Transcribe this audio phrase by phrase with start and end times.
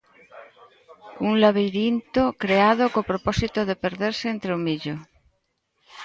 [1.27, 4.95] Un labirinto creado co propósito de perderse entre o millo.